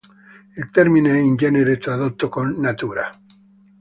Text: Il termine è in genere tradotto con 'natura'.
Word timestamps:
Il 0.55 0.71
termine 0.71 1.13
è 1.13 1.19
in 1.19 1.35
genere 1.35 1.77
tradotto 1.77 2.27
con 2.27 2.49
'natura'. 2.57 3.21